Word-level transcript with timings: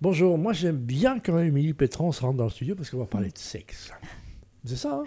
Bonjour, 0.00 0.38
moi 0.38 0.52
j'aime 0.52 0.76
bien 0.76 1.18
quand 1.18 1.40
Émilie 1.40 1.74
Pétron 1.74 2.12
se 2.12 2.20
rentre 2.20 2.36
dans 2.36 2.44
le 2.44 2.50
studio 2.50 2.76
parce 2.76 2.88
qu'on 2.88 2.98
va 2.98 3.06
parler 3.06 3.30
de 3.30 3.38
sexe. 3.38 3.90
C'est 4.64 4.76
ça, 4.76 5.00
hein 5.00 5.04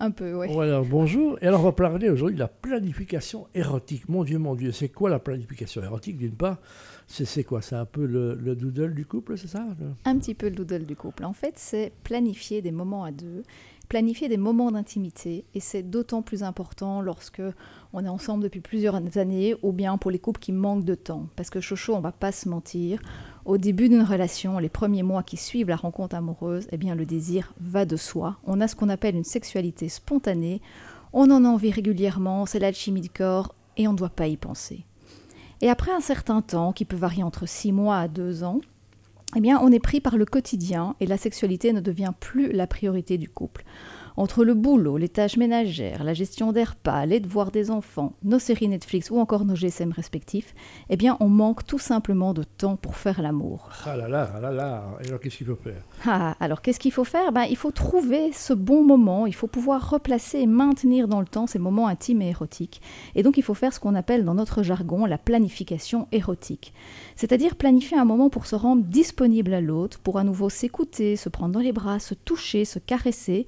Un 0.00 0.10
peu, 0.10 0.34
oui. 0.34 0.48
Voilà, 0.52 0.82
bonjour. 0.82 1.38
Et 1.40 1.46
alors 1.46 1.60
on 1.60 1.64
va 1.64 1.72
parler 1.72 2.10
aujourd'hui 2.10 2.34
de 2.34 2.40
la 2.40 2.48
planification 2.48 3.46
érotique. 3.54 4.06
Mon 4.10 4.22
Dieu, 4.22 4.38
mon 4.38 4.54
Dieu, 4.54 4.70
c'est 4.70 4.90
quoi 4.90 5.08
la 5.08 5.18
planification 5.18 5.82
érotique 5.82 6.18
D'une 6.18 6.34
part, 6.34 6.58
c'est 7.06 7.42
quoi? 7.42 7.62
C'est 7.62 7.76
un 7.76 7.86
peu 7.86 8.04
le, 8.04 8.34
le, 8.34 8.54
doodle 8.54 8.92
du 8.92 9.06
couple, 9.06 9.38
c'est 9.38 9.48
ça? 9.48 9.66
Un 10.04 10.18
petit 10.18 10.34
peu 10.34 10.50
le 10.50 10.56
doodle 10.56 10.84
du 10.84 10.94
couple. 10.94 11.24
En 11.24 11.32
fait, 11.32 11.54
c'est 11.56 11.94
planifier 12.02 12.60
des 12.60 12.72
moments 12.72 13.04
à 13.04 13.12
deux, 13.12 13.44
planifier 13.88 14.28
des 14.28 14.36
moments 14.36 14.70
d'intimité, 14.70 15.44
et 15.54 15.60
c'est 15.60 15.82
d'autant 15.82 16.22
plus 16.22 16.42
important 16.42 17.00
lorsque 17.00 17.42
on 17.92 18.04
est 18.04 18.08
ensemble 18.08 18.42
depuis 18.42 18.60
plusieurs 18.60 18.96
années, 19.16 19.54
ou 19.62 19.72
bien 19.72 19.96
pour 19.98 20.10
les 20.10 20.18
couples 20.18 20.40
qui 20.40 20.52
manquent 20.52 20.84
de 20.84 20.94
temps. 20.94 21.28
Parce 21.36 21.50
que 21.50 21.60
Chocho, 21.60 21.94
on 21.94 22.00
va 22.00 22.12
pas 22.12 22.32
se 22.32 22.48
mentir, 22.48 23.00
au 23.44 23.58
début 23.58 23.88
d'une 23.88 24.02
relation, 24.02 24.58
les 24.58 24.68
premiers 24.68 25.02
mois 25.02 25.22
qui 25.22 25.36
suivent 25.36 25.68
la 25.68 25.76
rencontre 25.76 26.16
amoureuse, 26.16 26.66
eh 26.72 26.76
bien 26.76 26.94
le 26.94 27.06
désir 27.06 27.52
va 27.60 27.84
de 27.84 27.96
soi. 27.96 28.38
On 28.44 28.60
a 28.60 28.68
ce 28.68 28.74
qu'on 28.76 28.88
appelle 28.88 29.16
une 29.16 29.24
sexualité 29.24 29.88
spontanée, 29.88 30.62
on 31.12 31.30
en 31.30 31.44
a 31.44 31.48
envie 31.48 31.70
régulièrement, 31.70 32.46
c'est 32.46 32.58
l'alchimie 32.58 33.00
du 33.00 33.10
corps, 33.10 33.54
et 33.76 33.86
on 33.86 33.92
ne 33.92 33.98
doit 33.98 34.08
pas 34.08 34.26
y 34.26 34.36
penser. 34.36 34.84
Et 35.60 35.68
après 35.68 35.92
un 35.92 36.00
certain 36.00 36.42
temps, 36.42 36.72
qui 36.72 36.84
peut 36.84 36.96
varier 36.96 37.22
entre 37.22 37.46
6 37.46 37.72
mois 37.72 37.98
à 37.98 38.08
2 38.08 38.44
ans, 38.44 38.60
eh 39.36 39.40
bien, 39.40 39.58
on 39.62 39.72
est 39.72 39.80
pris 39.80 40.00
par 40.00 40.16
le 40.16 40.24
quotidien 40.24 40.94
et 41.00 41.06
la 41.06 41.16
sexualité 41.16 41.72
ne 41.72 41.80
devient 41.80 42.12
plus 42.18 42.52
la 42.52 42.66
priorité 42.66 43.18
du 43.18 43.28
couple. 43.28 43.64
Entre 44.16 44.44
le 44.44 44.54
boulot, 44.54 44.96
les 44.96 45.08
tâches 45.08 45.36
ménagères, 45.36 46.04
la 46.04 46.14
gestion 46.14 46.52
des 46.52 46.62
repas, 46.62 47.04
les 47.04 47.18
devoirs 47.18 47.50
des 47.50 47.72
enfants, 47.72 48.12
nos 48.22 48.38
séries 48.38 48.68
Netflix 48.68 49.10
ou 49.10 49.18
encore 49.18 49.44
nos 49.44 49.56
GSM 49.56 49.90
respectifs, 49.90 50.54
eh 50.88 50.96
bien, 50.96 51.16
on 51.18 51.28
manque 51.28 51.66
tout 51.66 51.80
simplement 51.80 52.32
de 52.32 52.44
temps 52.44 52.76
pour 52.76 52.96
faire 52.96 53.22
l'amour. 53.22 53.68
Ah 53.84 53.96
là 53.96 54.08
là, 54.08 54.30
ah 54.36 54.40
là 54.40 54.52
là, 54.52 54.84
et 55.02 55.08
alors 55.08 55.20
qu'est-ce 55.20 55.38
qu'il 55.38 55.46
faut 55.46 55.56
faire? 55.56 55.82
Ah, 56.06 56.36
alors 56.38 56.62
qu'est-ce 56.62 56.78
qu'il 56.78 56.92
faut 56.92 57.04
faire? 57.04 57.32
Ben, 57.32 57.46
Il 57.50 57.56
faut 57.56 57.72
trouver 57.72 58.32
ce 58.32 58.52
bon 58.52 58.84
moment, 58.84 59.26
il 59.26 59.34
faut 59.34 59.48
pouvoir 59.48 59.90
replacer 59.90 60.38
et 60.38 60.46
maintenir 60.46 61.08
dans 61.08 61.20
le 61.20 61.26
temps 61.26 61.48
ces 61.48 61.58
moments 61.58 61.88
intimes 61.88 62.22
et 62.22 62.28
érotiques. 62.28 62.82
Et 63.16 63.24
donc, 63.24 63.36
il 63.36 63.42
faut 63.42 63.54
faire 63.54 63.72
ce 63.72 63.80
qu'on 63.80 63.96
appelle 63.96 64.24
dans 64.24 64.34
notre 64.34 64.62
jargon 64.62 65.06
la 65.06 65.18
planification 65.18 66.06
érotique. 66.12 66.72
C'est-à-dire 67.16 67.56
planifier 67.56 67.98
un 67.98 68.04
moment 68.04 68.30
pour 68.30 68.46
se 68.46 68.54
rendre 68.54 68.84
disponible 68.84 69.54
à 69.54 69.60
l'autre, 69.60 69.98
pour 69.98 70.18
à 70.18 70.24
nouveau 70.24 70.50
s'écouter, 70.50 71.16
se 71.16 71.28
prendre 71.28 71.52
dans 71.52 71.60
les 71.60 71.72
bras, 71.72 71.98
se 71.98 72.14
toucher, 72.14 72.64
se 72.64 72.78
caresser, 72.78 73.46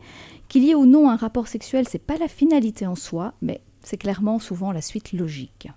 qu'il 0.49 0.65
y 0.65 0.71
ait 0.71 0.75
ou 0.75 0.87
non 0.87 1.11
un 1.11 1.17
rapport 1.17 1.49
sexuel, 1.49 1.87
c'est 1.89 1.99
pas 1.99 2.17
la 2.17 2.29
finalité 2.29 2.87
en 2.87 2.95
soi, 2.95 3.35
mais 3.43 3.61
c'est 3.83 3.97
clairement 3.97 4.39
souvent 4.39 4.73
la 4.73 4.81
suite 4.81 5.13
logique. 5.13 5.69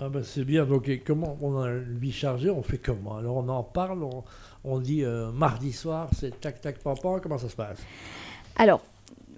Ah 0.00 0.08
ben 0.08 0.24
c'est 0.24 0.44
bien, 0.44 0.66
donc 0.66 0.90
comment 1.06 1.38
on 1.40 1.60
a 1.60 1.68
une 1.68 1.98
vie 1.98 2.12
chargée, 2.12 2.50
on 2.50 2.62
fait 2.62 2.78
comment? 2.78 3.16
Alors 3.16 3.36
on 3.36 3.48
en 3.48 3.62
parle, 3.62 4.04
on, 4.64 4.80
dit 4.80 5.04
euh, 5.04 5.30
mardi 5.30 5.72
soir, 5.72 6.08
c'est 6.12 6.40
tac 6.40 6.60
tac 6.60 6.78
papa, 6.78 7.20
comment 7.22 7.38
ça 7.38 7.48
se 7.48 7.54
passe? 7.54 7.78
Alors, 8.56 8.80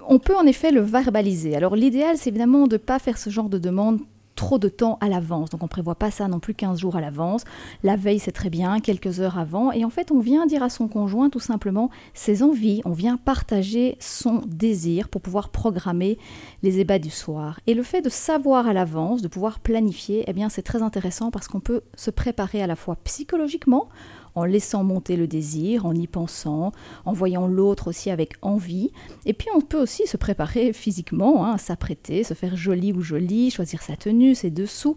on 0.09 0.19
peut 0.19 0.35
en 0.35 0.47
effet 0.47 0.71
le 0.71 0.81
verbaliser. 0.81 1.57
Alors 1.57 1.77
l'idéal, 1.77 2.17
c'est 2.17 2.31
évidemment 2.31 2.67
de 2.67 2.75
ne 2.75 2.79
pas 2.79 2.99
faire 2.99 3.19
ce 3.19 3.29
genre 3.29 3.51
de 3.51 3.59
demande 3.59 4.01
trop 4.37 4.59
de 4.59 4.69
temps 4.69 4.99
à 5.01 5.09
l'avance. 5.09 5.51
Donc 5.51 5.63
on 5.65 5.69
prévoit 5.69 5.97
pas 5.97 6.13
ça 6.13 6.29
non 6.29 6.39
plus 6.39 6.55
15 6.55 6.79
jours 6.79 6.95
à 6.95 7.01
l'avance. 7.01 7.43
La 7.83 7.97
veille, 7.97 8.21
c'est 8.21 8.33
très 8.33 8.51
bien, 8.51 8.79
quelques 8.81 9.21
heures 9.21 9.39
avant. 9.39 9.73
Et 9.73 9.85
en 9.85 9.91
fait, 9.91 10.13
on 10.13 10.21
vient 10.21 10.47
dire 10.47 10.63
à 10.63 10.69
son 10.69 10.87
conjoint 10.87 11.31
tout 11.31 11.41
simplement 11.41 11.91
ses 12.15 12.43
envies. 12.43 12.83
On 12.85 12.93
vient 12.93 13.17
partager 13.17 13.97
son 13.99 14.43
désir 14.47 15.09
pour 15.09 15.21
pouvoir 15.21 15.49
programmer 15.49 16.19
les 16.63 16.79
ébats 16.79 16.99
du 16.99 17.11
soir. 17.11 17.59
Et 17.67 17.75
le 17.75 17.83
fait 17.83 18.03
de 18.03 18.09
savoir 18.09 18.69
à 18.69 18.73
l'avance, 18.73 19.23
de 19.23 19.29
pouvoir 19.29 19.59
planifier, 19.59 20.25
eh 20.27 20.33
bien, 20.33 20.49
c'est 20.49 20.63
très 20.63 20.83
intéressant 20.83 21.31
parce 21.31 21.49
qu'on 21.49 21.61
peut 21.61 21.81
se 21.97 22.11
préparer 22.11 22.63
à 22.63 22.67
la 22.67 22.77
fois 22.77 22.97
psychologiquement, 23.05 23.89
en 24.37 24.45
laissant 24.45 24.85
monter 24.85 25.17
le 25.17 25.27
désir, 25.27 25.87
en 25.87 25.95
y 25.95 26.07
pensant, 26.07 26.73
en 27.05 27.13
voyant 27.13 27.49
l'autre 27.49 27.89
aussi 27.89 28.11
avec 28.11 28.35
envie. 28.43 28.93
Et 29.25 29.33
puis 29.33 29.49
on 29.57 29.61
peut 29.61 29.81
aussi 29.81 30.07
se 30.07 30.17
préparer 30.17 30.73
physiquement, 30.73 31.45
hein, 31.45 31.59
s'apprêter, 31.59 32.23
se 32.23 32.35
faire 32.35 32.57
joli 32.57 32.93
ou 32.93 33.01
jolie, 33.01 33.51
choisir 33.51 33.83
sa 33.83 33.97
tenue, 33.97 34.35
ses 34.35 34.51
dessous. 34.51 34.97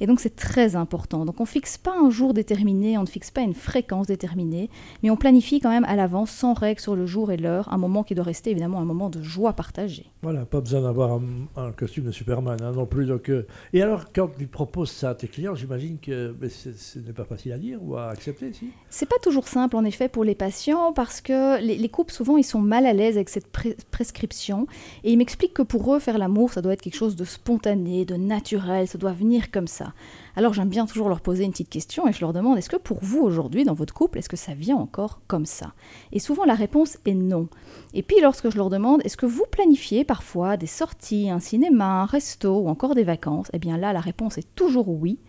Et 0.00 0.06
donc 0.06 0.20
c'est 0.20 0.36
très 0.36 0.76
important. 0.76 1.24
Donc 1.24 1.40
on 1.40 1.44
ne 1.44 1.48
fixe 1.48 1.78
pas 1.78 1.96
un 1.96 2.10
jour 2.10 2.34
déterminé, 2.34 2.98
on 2.98 3.02
ne 3.02 3.06
fixe 3.06 3.30
pas 3.30 3.42
une 3.42 3.54
fréquence 3.54 4.08
déterminée, 4.08 4.68
mais 5.02 5.10
on 5.10 5.16
planifie 5.16 5.60
quand 5.60 5.70
même 5.70 5.84
à 5.84 5.96
l'avance, 5.96 6.30
sans 6.30 6.52
règle 6.52 6.80
sur 6.80 6.96
le 6.96 7.06
jour 7.06 7.30
et 7.30 7.36
l'heure, 7.36 7.72
un 7.72 7.78
moment 7.78 8.02
qui 8.02 8.14
doit 8.14 8.24
rester 8.24 8.50
évidemment 8.50 8.80
un 8.80 8.84
moment 8.84 9.08
de 9.08 9.22
joie 9.22 9.52
partagée. 9.52 10.06
Voilà, 10.22 10.44
pas 10.44 10.60
besoin 10.60 10.82
d'avoir 10.82 11.20
un, 11.56 11.72
costume 11.72 12.04
de 12.04 12.10
Superman 12.10 12.56
hein, 12.60 12.72
non 12.72 12.86
plus. 12.86 13.06
Donc, 13.06 13.30
euh, 13.30 13.46
Et 13.72 13.82
alors 13.82 14.12
quand 14.12 14.28
tu 14.36 14.46
proposes 14.48 14.90
ça 14.90 15.10
à 15.10 15.14
tes 15.14 15.28
clients, 15.28 15.54
j'imagine 15.54 15.98
que 15.98 16.34
ce 16.48 16.98
n'est 16.98 17.12
pas 17.12 17.24
facile 17.24 17.52
à 17.52 17.58
dire 17.58 17.78
ou 17.82 17.96
à 17.96 18.08
accepter, 18.08 18.52
si? 18.52 18.70
C'est 18.88 19.08
pas 19.08 19.18
toujours 19.22 19.46
simple 19.46 19.76
en 19.76 19.84
effet 19.84 20.08
pour 20.08 20.24
les 20.24 20.34
patients 20.34 20.92
parce 20.92 21.20
que 21.20 21.60
les, 21.60 21.88
couples 21.88 22.12
souvent 22.12 22.36
ils 22.36 22.44
sont 22.44 22.60
mal 22.60 22.86
à 22.86 22.92
l'aise 22.92 23.16
avec 23.16 23.28
cette 23.28 23.46
prescription 23.90 24.66
et 25.04 25.12
ils 25.12 25.16
m'expliquent 25.16 25.54
que 25.54 25.62
pour 25.62 25.94
eux 25.94 26.00
faire 26.00 26.18
l'amour 26.18 26.52
ça 26.52 26.60
doit 26.60 26.72
être 26.72 26.82
quelque 26.82 26.96
chose 26.96 27.14
de 27.14 27.24
spontané, 27.24 28.04
de 28.04 28.16
naturel, 28.16 28.88
ça 28.88 28.98
doit 28.98 29.12
venir 29.12 29.52
comme 29.52 29.68
ça. 29.68 29.92
Alors 30.34 30.54
j'aime 30.54 30.68
bien 30.68 30.86
toujours 30.86 31.08
leur 31.08 31.20
poser 31.20 31.44
une 31.44 31.52
petite 31.52 31.68
question 31.68 32.08
et 32.08 32.12
je 32.12 32.20
leur 32.20 32.32
demande 32.32 32.58
est-ce 32.58 32.70
que 32.70 32.76
pour 32.76 32.98
vous 33.02 33.20
aujourd'hui 33.20 33.64
dans 33.64 33.74
votre 33.74 33.94
couple 33.94 34.18
est-ce 34.18 34.28
que 34.28 34.36
ça 34.36 34.54
vient 34.54 34.76
encore 34.76 35.20
comme 35.28 35.46
ça? 35.46 35.72
Et 36.10 36.18
souvent 36.18 36.44
la 36.44 36.54
réponse 36.54 36.98
est 37.06 37.14
non. 37.14 37.48
Et 37.94 38.02
puis 38.02 38.20
lorsque 38.20 38.50
je 38.50 38.56
leur 38.56 38.70
demande 38.70 39.02
est-ce 39.04 39.16
que 39.16 39.26
vous 39.26 39.44
planifiez 39.50 40.04
parfois 40.04 40.56
des 40.56 40.66
sorties, 40.66 41.30
un 41.30 41.40
cinéma, 41.40 42.02
un 42.02 42.06
resto 42.06 42.58
ou 42.58 42.68
encore 42.68 42.96
des 42.96 43.04
vacances? 43.04 43.50
Eh 43.52 43.60
bien 43.60 43.76
là 43.76 43.92
la 43.92 44.00
réponse 44.00 44.36
est 44.36 44.54
toujours 44.56 44.88
oui. 44.88 45.20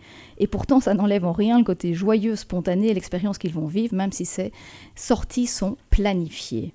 Et 0.42 0.48
pourtant, 0.48 0.80
ça 0.80 0.94
n'enlève 0.94 1.24
en 1.24 1.30
rien 1.30 1.56
le 1.56 1.64
côté 1.64 1.94
joyeux, 1.94 2.34
spontané 2.34 2.88
et 2.88 2.94
l'expérience 2.94 3.38
qu'ils 3.42 3.52
vont 3.52 3.66
vivre, 3.66 3.94
même 3.94 4.12
si 4.12 4.24
ces 4.24 4.52
sorties 4.94 5.46
sont 5.46 5.76
planifiées. 5.90 6.72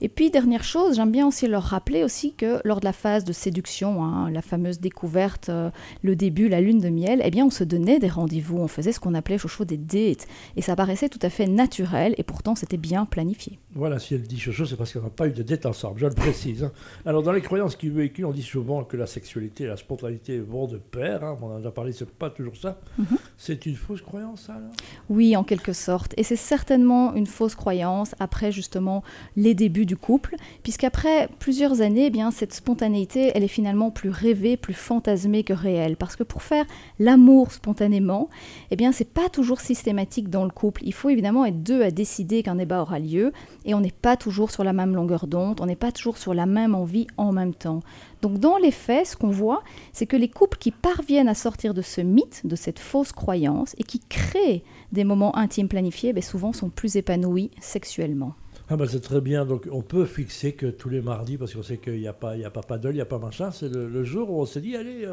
Et 0.00 0.08
puis, 0.08 0.30
dernière 0.30 0.64
chose, 0.64 0.96
j'aime 0.96 1.10
bien 1.10 1.26
aussi 1.26 1.46
leur 1.46 1.62
rappeler 1.62 2.04
aussi 2.04 2.34
que 2.34 2.60
lors 2.64 2.80
de 2.80 2.84
la 2.84 2.92
phase 2.92 3.24
de 3.24 3.32
séduction, 3.32 4.04
hein, 4.04 4.30
la 4.30 4.42
fameuse 4.42 4.78
découverte, 4.78 5.48
euh, 5.48 5.70
le 6.02 6.16
début, 6.16 6.48
la 6.48 6.60
lune 6.60 6.80
de 6.80 6.90
miel, 6.90 7.22
eh 7.24 7.30
bien, 7.30 7.46
on 7.46 7.50
se 7.50 7.64
donnait 7.64 7.98
des 7.98 8.08
rendez-vous, 8.08 8.58
on 8.58 8.68
faisait 8.68 8.92
ce 8.92 9.00
qu'on 9.00 9.14
appelait 9.14 9.38
chocho 9.38 9.64
des 9.64 9.78
dates. 9.78 10.26
Et 10.56 10.62
ça 10.62 10.76
paraissait 10.76 11.08
tout 11.08 11.18
à 11.22 11.30
fait 11.30 11.46
naturel, 11.46 12.14
et 12.18 12.22
pourtant, 12.22 12.54
c'était 12.54 12.76
bien 12.76 13.06
planifié. 13.06 13.58
Voilà, 13.76 13.98
si 13.98 14.14
elle 14.14 14.22
dit 14.22 14.40
chocho, 14.40 14.64
c'est 14.64 14.76
parce 14.76 14.90
qu'on 14.90 15.02
n'a 15.02 15.10
pas 15.10 15.28
eu 15.28 15.32
de 15.32 15.42
date 15.42 15.66
ensemble, 15.66 16.00
je 16.00 16.06
le 16.06 16.14
précise. 16.14 16.64
Hein. 16.64 16.72
Alors, 17.04 17.22
dans 17.22 17.32
les 17.32 17.42
croyances 17.42 17.76
qui 17.76 17.90
véhiculent, 17.90 18.24
on 18.24 18.32
dit 18.32 18.42
souvent 18.42 18.84
que 18.84 18.96
la 18.96 19.06
sexualité 19.06 19.64
et 19.64 19.66
la 19.66 19.76
spontanéité 19.76 20.40
vont 20.40 20.66
de 20.66 20.78
pair. 20.78 21.22
Hein. 21.22 21.36
On 21.42 21.48
en 21.48 21.54
a 21.56 21.58
déjà 21.58 21.70
parlé, 21.70 21.92
c'est 21.92 22.08
pas 22.08 22.30
toujours 22.30 22.56
ça. 22.56 22.78
Mhm. 22.96 23.18
C'est 23.36 23.66
une 23.66 23.74
fausse 23.74 24.00
croyance, 24.00 24.48
alors? 24.48 24.70
Oui, 25.10 25.36
en 25.36 25.44
quelque 25.44 25.74
sorte. 25.74 26.14
Et 26.16 26.22
c'est 26.22 26.36
certainement 26.36 27.14
une 27.14 27.26
fausse 27.26 27.54
croyance 27.54 28.14
après, 28.18 28.50
justement, 28.50 29.02
les 29.36 29.54
débuts 29.54 29.84
du 29.84 29.98
couple, 29.98 30.36
puisqu'après 30.62 31.28
plusieurs 31.38 31.82
années, 31.82 32.06
eh 32.06 32.10
bien, 32.10 32.30
cette 32.30 32.54
spontanéité, 32.54 33.32
elle 33.34 33.44
est 33.44 33.48
finalement 33.48 33.90
plus 33.90 34.08
rêvée, 34.08 34.56
plus 34.56 34.72
fantasmée 34.72 35.44
que 35.44 35.52
réelle. 35.52 35.98
Parce 35.98 36.16
que 36.16 36.22
pour 36.22 36.42
faire 36.42 36.64
l'amour 36.98 37.52
spontanément, 37.52 38.30
eh 38.70 38.76
bien, 38.76 38.90
c'est 38.90 39.12
pas 39.12 39.28
toujours 39.28 39.60
systématique 39.60 40.30
dans 40.30 40.44
le 40.44 40.50
couple. 40.50 40.80
Il 40.82 40.94
faut 40.94 41.10
évidemment 41.10 41.44
être 41.44 41.62
deux 41.62 41.82
à 41.82 41.90
décider 41.90 42.42
qu'un 42.42 42.54
débat 42.54 42.80
aura 42.80 42.98
lieu, 42.98 43.32
et 43.66 43.74
on 43.74 43.80
n'est 43.80 43.90
pas 43.90 44.16
toujours 44.16 44.50
sur 44.50 44.64
la 44.64 44.72
même 44.72 44.94
longueur 44.94 45.26
d'onde, 45.26 45.60
on 45.60 45.66
n'est 45.66 45.76
pas 45.76 45.92
toujours 45.92 46.16
sur 46.16 46.32
la 46.32 46.46
même 46.46 46.74
envie 46.74 47.06
en 47.18 47.32
même 47.32 47.52
temps. 47.52 47.80
Donc 48.22 48.38
dans 48.38 48.56
les 48.56 48.70
faits, 48.70 49.08
ce 49.08 49.16
qu'on 49.16 49.30
voit, 49.30 49.62
c'est 49.92 50.06
que 50.06 50.16
les 50.16 50.28
couples 50.28 50.56
qui 50.56 50.70
parviennent 50.70 51.28
à 51.28 51.34
sortir 51.34 51.74
de 51.74 51.82
ce 51.82 52.00
mythe, 52.00 52.46
de 52.46 52.56
cette 52.56 52.78
fausse 52.78 53.12
croyance, 53.12 53.74
et 53.76 53.82
qui 53.82 54.00
créent 54.00 54.62
des 54.92 55.04
moments 55.04 55.36
intimes 55.36 55.68
planifiés, 55.68 56.12
ben, 56.12 56.22
souvent 56.22 56.52
sont 56.52 56.70
plus 56.70 56.96
épanouis 56.96 57.50
sexuellement. 57.60 58.34
Ah 58.68 58.76
bah 58.76 58.86
c'est 58.88 59.00
très 59.00 59.20
bien. 59.20 59.44
Donc 59.44 59.68
on 59.70 59.82
peut 59.82 60.04
fixer 60.06 60.52
que 60.52 60.66
tous 60.66 60.88
les 60.88 61.00
mardis, 61.00 61.36
parce 61.36 61.54
qu'on 61.54 61.62
sait 61.62 61.78
qu'il 61.78 62.00
n'y 62.00 62.08
a 62.08 62.12
pas, 62.12 62.34
il 62.34 62.42
y 62.42 62.44
a 62.44 62.50
pas 62.50 62.62
paddle, 62.62 62.90
il 62.90 62.94
n'y 62.94 63.00
a 63.00 63.06
pas 63.06 63.18
machin, 63.18 63.52
c'est 63.52 63.68
le, 63.72 64.04
jour 64.04 64.30
où 64.30 64.40
on 64.40 64.46
s'est 64.46 64.60
dit 64.60 64.76
allez, 64.76 65.08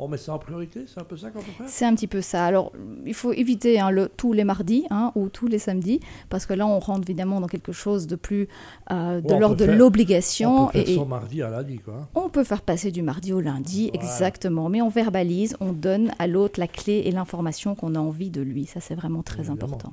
on, 0.00 0.08
met 0.08 0.16
ça 0.16 0.34
en 0.34 0.38
priorité. 0.40 0.84
C'est 0.88 1.00
un 1.00 1.04
peu 1.04 1.16
ça 1.16 1.30
qu'on 1.30 1.38
peut 1.38 1.52
faire? 1.52 1.68
C'est 1.68 1.84
un 1.84 1.94
petit 1.94 2.08
peu 2.08 2.20
ça. 2.20 2.44
Alors 2.44 2.72
il 3.04 3.14
faut 3.14 3.32
éviter 3.32 3.78
hein, 3.78 3.90
le, 3.90 4.08
tous 4.08 4.32
les 4.32 4.42
mardis 4.42 4.86
hein, 4.90 5.12
ou 5.14 5.28
tous 5.28 5.46
les 5.46 5.60
samedis, 5.60 6.00
parce 6.28 6.46
que 6.46 6.54
là 6.54 6.66
on 6.66 6.80
rentre 6.80 7.02
évidemment 7.02 7.40
dans 7.40 7.46
quelque 7.46 7.72
chose 7.72 8.08
de 8.08 8.16
plus 8.16 8.48
euh, 8.90 9.20
de 9.20 9.34
l'ordre 9.34 9.56
de 9.56 9.66
l'obligation. 9.66 10.64
On 10.64 10.66
peut 10.66 10.78
faire 10.80 10.88
et, 10.88 10.94
son 10.94 11.06
mardi 11.06 11.42
à 11.42 11.50
lundi 11.50 11.78
quoi. 11.78 12.08
On 12.16 12.28
peut 12.28 12.44
faire 12.44 12.62
passer 12.62 12.90
du 12.90 13.02
mardi 13.02 13.32
au 13.32 13.40
lundi, 13.40 13.90
exactement. 13.92 14.68
Mais 14.68 14.82
on 14.82 14.88
verbalise, 14.88 15.56
on 15.60 15.72
donne 15.72 16.10
à 16.18 16.26
l'autre 16.26 16.58
la 16.58 16.66
clé 16.66 17.02
et 17.04 17.12
l'information 17.12 17.76
qu'on 17.76 17.94
a 17.94 18.00
envie 18.00 18.30
de 18.30 18.40
lui. 18.40 18.66
Ça 18.66 18.80
c'est 18.80 18.96
vraiment 18.96 19.22
très 19.22 19.48
important. 19.48 19.92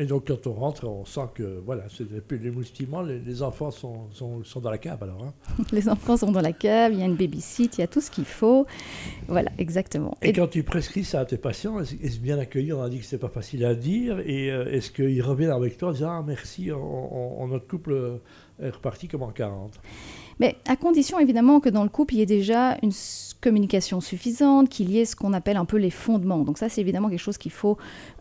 Et 0.00 0.06
donc, 0.06 0.28
quand 0.28 0.46
on 0.46 0.52
rentre, 0.52 0.86
on 0.86 1.04
sent 1.04 1.28
que, 1.34 1.60
voilà, 1.66 1.82
c'est 1.88 2.04
plus 2.20 2.38
les 2.38 2.52
moustillements, 2.52 3.02
les, 3.02 3.42
enfants 3.42 3.72
sont, 3.72 4.08
sont, 4.12 4.44
sont, 4.44 4.60
dans 4.60 4.70
la 4.70 4.78
cave 4.78 5.02
alors. 5.02 5.24
Hein. 5.24 5.64
les 5.72 5.88
enfants 5.88 6.16
sont 6.16 6.30
dans 6.30 6.40
la 6.40 6.52
cave, 6.52 6.92
il 6.92 7.00
y 7.00 7.02
a 7.02 7.04
une 7.04 7.16
baby-sit, 7.16 7.76
il 7.76 7.80
y 7.80 7.84
a 7.84 7.88
tout 7.88 8.00
ce 8.00 8.08
qu'il 8.08 8.24
faut. 8.24 8.64
Voilà, 9.26 9.50
exactement. 9.58 10.16
Et, 10.22 10.32
quand 10.32 10.46
tu 10.46 10.62
prescris 10.62 11.02
ça 11.02 11.20
à 11.20 11.24
tes 11.24 11.36
patients, 11.36 11.80
est-ce 11.80 12.20
bien 12.20 12.38
accueilli 12.38 12.72
On 12.72 12.80
a 12.80 12.88
dit 12.88 13.00
que 13.00 13.06
c'est 13.06 13.18
pas 13.18 13.28
facile 13.28 13.64
à 13.64 13.74
dire. 13.74 14.20
Et 14.20 14.52
euh, 14.52 14.70
est-ce 14.70 14.92
qu'ils 14.92 15.22
reviennent 15.22 15.50
avec 15.50 15.76
toi 15.76 15.88
en 15.88 15.92
disant 15.92 16.10
Ah, 16.10 16.24
merci, 16.24 16.70
on, 16.70 17.48
notre 17.48 17.66
couple 17.66 18.20
est 18.60 18.70
reparti 18.70 19.08
comme 19.08 19.22
en 19.22 19.30
40 19.30 19.78
mais 20.40 20.56
à 20.66 20.76
condition 20.76 21.18
évidemment 21.18 21.60
que 21.60 21.68
dans 21.68 21.82
le 21.82 21.88
couple, 21.88 22.14
il 22.14 22.18
y 22.18 22.22
ait 22.22 22.26
déjà 22.26 22.76
une 22.82 22.92
communication 23.40 24.00
suffisante, 24.00 24.68
qu'il 24.68 24.90
y 24.90 24.98
ait 24.98 25.04
ce 25.04 25.14
qu'on 25.14 25.32
appelle 25.32 25.56
un 25.56 25.64
peu 25.64 25.76
les 25.76 25.90
fondements. 25.90 26.38
Donc 26.38 26.58
ça, 26.58 26.68
c'est 26.68 26.80
évidemment 26.80 27.08
quelque 27.08 27.20
chose 27.20 27.38
qu'il 27.38 27.52
faut 27.52 27.76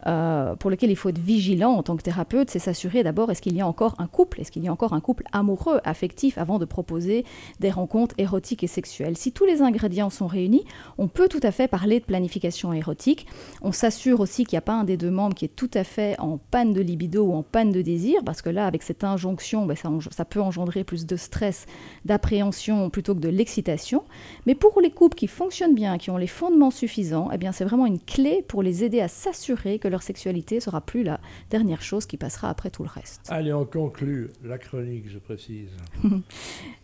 euh, 0.06 0.56
pour 0.56 0.70
lequel 0.70 0.92
il 0.92 0.96
faut 0.96 1.10
être 1.10 1.20
vigilant 1.20 1.72
en 1.72 1.84
tant 1.84 1.96
que 1.98 2.04
thérapeute, 2.04 2.50
c'est 2.50 2.60
s'assurer 2.60 3.04
d'abord 3.04 3.32
est-ce 3.32 3.42
qu'il 3.42 3.56
y 3.56 3.62
a 3.62 3.68
encore 3.68 3.96
un 3.98 4.08
couple, 4.08 4.42
est-ce 4.42 4.52
qu'il 4.52 4.64
y 4.64 4.68
a 4.68 4.72
encore 4.72 4.94
un 4.94 5.00
couple 5.00 5.24
amoureux, 5.32 5.80
affectif, 5.84 6.38
avant 6.38 6.60
de 6.60 6.66
proposer 6.66 7.26
des 7.60 7.72
rencontres 7.72 8.16
érotiques 8.18 8.64
et 8.64 8.68
sexuelles? 8.68 9.18
Si 9.18 9.32
tous 9.32 9.46
les 9.46 9.62
ingrédients 9.62 10.10
sont 10.10 10.28
réunis, 10.28 10.66
on 10.98 11.08
peut 11.08 11.28
tout 11.28 11.40
à 11.44 11.52
fait 11.52 11.68
parler 11.68 12.00
de 12.00 12.06
planification 12.06 12.74
érotique. 12.74 13.28
On 13.62 13.72
s'assure 13.72 14.20
aussi 14.20 14.46
qu'il 14.46 14.56
n'y 14.56 14.60
a 14.60 14.62
pas 14.62 14.76
un 14.76 14.84
des 14.84 14.98
deux 14.98 15.12
membres 15.12 15.36
qui 15.36 15.46
est 15.46 15.56
tout 15.56 15.72
à 15.74 15.84
fait 15.84 16.20
en 16.20 16.38
panne 16.38 16.74
de 16.74 16.82
libido 16.82 17.26
ou 17.26 17.34
en 17.34 17.44
panne 17.44 17.72
de 17.72 17.82
désir, 17.82 18.22
parce 18.24 18.42
que 18.42 18.50
là, 18.50 18.68
avec 18.68 18.84
cette 18.84 19.04
injonction, 19.04 19.66
ben, 19.66 19.76
ça, 19.76 19.90
ça 20.12 20.26
peut 20.30 20.42
engendrer 20.42 20.84
plus 20.84 21.06
de 21.06 21.16
stress, 21.16 21.66
d'appréhension 22.06 22.90
plutôt 22.90 23.16
que 23.16 23.20
de 23.20 23.30
l'excitation. 23.30 24.04
Mais 24.46 24.56
pour 24.56 24.80
les 24.82 24.92
couples 24.92 25.16
qui 25.16 25.28
fonctionnent 25.28 25.76
bien, 25.76 25.98
qui 25.98 26.10
ont 26.10 26.18
les 26.18 26.28
fondements 26.28 26.72
suffisants, 26.72 27.30
eh 27.34 27.38
bien 27.38 27.52
c'est 27.52 27.66
vraiment 27.66 27.86
une 27.86 28.00
clé 28.00 28.44
pour 28.48 28.64
les 28.64 28.84
aider 28.84 29.02
à 29.02 29.08
s'assurer 29.08 29.80
que 29.80 29.88
leur 29.88 30.04
sexualité 30.04 30.60
sera 30.60 30.82
plus 30.82 31.04
la 31.04 31.20
dernière 31.50 31.82
chose 31.82 32.06
qui 32.06 32.18
passera 32.18 32.50
après 32.50 32.70
tout 32.70 32.84
le 32.84 32.90
reste. 32.90 33.22
Allez, 33.30 33.54
on 33.54 33.66
conclut 33.66 34.30
la 34.44 34.58
chronique, 34.58 35.10
je 35.10 35.20
précise. 35.20 35.70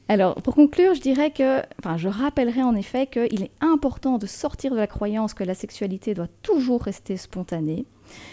Alors, 0.10 0.36
pour 0.36 0.56
conclure, 0.56 0.94
je 0.94 1.02
dirais 1.02 1.32
que, 1.32 1.62
enfin, 1.80 1.98
je 1.98 2.10
rappellerai 2.10 2.62
en 2.62 2.76
effet 2.76 3.08
qu'il 3.08 3.42
est 3.42 3.52
important 3.62 4.18
de 4.18 4.26
sortir 4.26 4.72
de 4.72 4.78
la 4.78 4.88
croyance 4.88 5.34
que 5.34 5.44
la 5.44 5.56
sexualité 5.56 6.14
doit 6.14 6.28
toujours 6.42 6.84
rester 6.84 7.16
spontanée. 7.18 7.86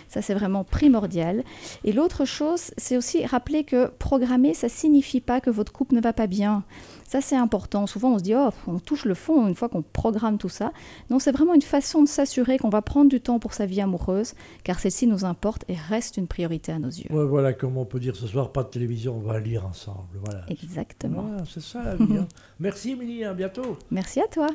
Ça, 0.08 0.22
c'est 0.22 0.34
vraiment 0.34 0.64
primordial. 0.64 1.44
Et 1.84 1.92
l'autre 1.92 2.24
chose, 2.24 2.72
c'est 2.76 2.96
aussi 2.96 3.24
rappeler 3.24 3.64
que 3.64 3.86
programmer, 3.98 4.54
ça 4.54 4.68
signifie 4.68 5.20
pas 5.20 5.40
que 5.40 5.50
votre 5.50 5.72
couple 5.72 5.94
ne 5.94 6.00
va 6.00 6.12
pas 6.12 6.26
bien. 6.26 6.64
Ça, 7.06 7.20
c'est 7.20 7.36
important. 7.36 7.88
Souvent, 7.88 8.12
on 8.12 8.18
se 8.18 8.22
dit, 8.22 8.34
oh, 8.36 8.50
on 8.68 8.78
touche 8.78 9.04
le 9.04 9.14
fond 9.14 9.48
une 9.48 9.56
fois 9.56 9.68
qu'on 9.68 9.82
programme 9.82 10.38
tout 10.38 10.48
ça. 10.48 10.72
Non, 11.10 11.18
c'est 11.18 11.32
vraiment 11.32 11.54
une 11.54 11.62
façon 11.62 12.02
de 12.02 12.08
s'assurer 12.08 12.56
qu'on 12.56 12.68
va 12.68 12.82
prendre 12.82 13.10
du 13.10 13.20
temps 13.20 13.40
pour 13.40 13.52
sa 13.52 13.66
vie 13.66 13.80
amoureuse, 13.80 14.34
car 14.62 14.78
celle-ci 14.78 15.08
nous 15.08 15.24
importe 15.24 15.64
et 15.68 15.74
reste 15.74 16.18
une 16.18 16.28
priorité 16.28 16.70
à 16.70 16.78
nos 16.78 16.88
yeux. 16.88 17.08
voilà, 17.10 17.52
comme 17.52 17.76
on 17.78 17.84
peut 17.84 17.98
dire 17.98 18.14
ce 18.14 18.28
soir, 18.28 18.52
pas 18.52 18.62
de 18.62 18.68
télévision, 18.68 19.16
on 19.16 19.26
va 19.26 19.40
lire 19.40 19.66
ensemble. 19.66 20.06
Voilà. 20.24 20.44
Exactement. 20.48 21.36
c'est 21.52 21.62
ça 21.62 21.82
la 21.82 21.96
vie. 21.96 22.16
Hein. 22.16 22.28
Merci, 22.60 22.92
Émilie, 22.92 23.24
à 23.24 23.34
bientôt. 23.34 23.76
Merci 23.90 24.20
à 24.20 24.28
toi. 24.28 24.46